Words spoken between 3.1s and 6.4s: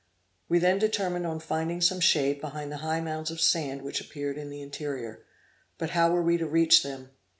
of sand which appeared in the interior; but how were we